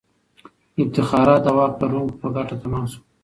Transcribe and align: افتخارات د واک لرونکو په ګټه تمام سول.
افتخارات 0.81 1.41
د 1.45 1.47
واک 1.57 1.73
لرونکو 1.81 2.19
په 2.21 2.27
ګټه 2.35 2.55
تمام 2.63 2.85
سول. 2.91 3.03